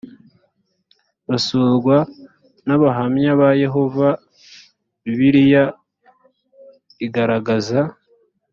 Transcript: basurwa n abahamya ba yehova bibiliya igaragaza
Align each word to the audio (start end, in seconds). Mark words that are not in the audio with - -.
basurwa 1.27 1.97
n 2.65 2.69
abahamya 2.75 3.31
ba 3.39 3.49
yehova 3.63 4.07
bibiliya 5.03 5.63
igaragaza 7.05 7.81